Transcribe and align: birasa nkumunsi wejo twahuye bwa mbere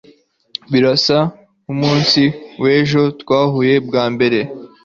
birasa 0.71 1.17
nkumunsi 1.61 2.23
wejo 2.63 3.01
twahuye 3.21 3.73
bwa 3.87 4.03
mbere 4.13 4.39